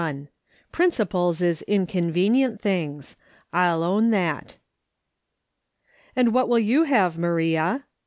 [0.73, 3.15] ^'PRINCIPLES IS INCONVENIENT THINGS;
[3.53, 4.57] I'LL OWN THAT"
[6.15, 7.83] And what will you have, Maria